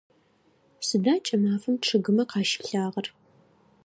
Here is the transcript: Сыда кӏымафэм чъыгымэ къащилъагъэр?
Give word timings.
Сыда 0.87 1.15
кӏымафэм 1.25 1.75
чъыгымэ 1.85 2.23
къащилъагъэр? 2.29 3.07